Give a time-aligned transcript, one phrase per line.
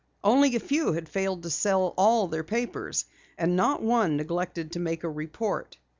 [0.23, 3.05] Only a few had failed to sell all of their papers,
[3.37, 5.77] and not one neglected to make a report.